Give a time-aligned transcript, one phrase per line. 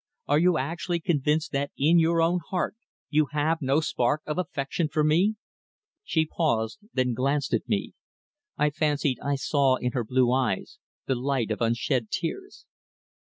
[0.27, 2.75] Are you actually convinced that in your own heart
[3.11, 5.35] you have no spark of affection for me?"
[6.03, 7.93] She paused, then glanced at me.
[8.57, 12.65] I fancied I saw in her blue eyes the light of unshed tears.